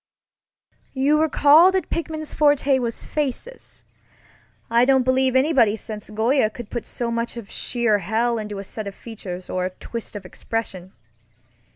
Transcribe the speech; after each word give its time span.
You 0.95 1.21
recall 1.21 1.71
that 1.73 1.91
Pickman's 1.91 2.33
forte 2.33 2.79
was 2.79 3.05
faces. 3.05 3.83
I 4.67 4.83
don't 4.83 5.03
believe 5.03 5.35
anybody 5.35 5.75
since 5.75 6.09
Goya 6.09 6.49
could 6.49 6.71
put 6.71 6.85
so 6.85 7.11
much 7.11 7.37
of 7.37 7.51
sheer 7.51 7.99
hell 7.99 8.39
into 8.39 8.57
a 8.57 8.63
set 8.63 8.87
of 8.87 8.95
features 8.95 9.47
or 9.47 9.63
a 9.63 9.69
twist 9.75 10.15
of 10.15 10.25
expression. 10.25 10.93